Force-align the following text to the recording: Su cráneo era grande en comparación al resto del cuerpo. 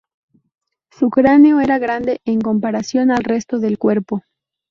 Su 0.89 1.11
cráneo 1.11 1.59
era 1.59 1.77
grande 1.77 2.21
en 2.25 2.41
comparación 2.41 3.11
al 3.11 3.23
resto 3.23 3.59
del 3.59 3.77
cuerpo. 3.77 4.23